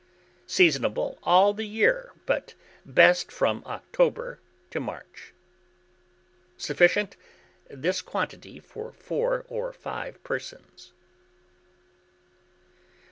Seasonable 0.47 1.19
all 1.21 1.53
the 1.53 1.67
year, 1.67 2.13
but 2.25 2.55
best 2.87 3.31
from 3.31 3.61
October 3.67 4.39
to 4.71 4.79
March. 4.79 5.31
Sufficient. 6.57 7.15
This 7.69 8.01
quantity 8.01 8.59
for 8.59 8.91
4 8.91 9.45
or 9.47 9.71
5 9.71 10.23
persons. 10.23 10.93